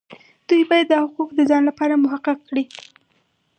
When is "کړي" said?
2.49-2.63